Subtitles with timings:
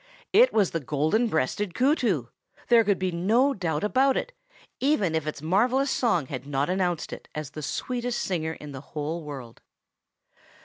[0.33, 2.29] It was the Golden breasted Kootoo!
[2.69, 4.31] There could be no doubt about it,
[4.79, 8.81] even if its marvellous song had not announced it as the sweetest singer of the
[8.81, 9.61] whole world.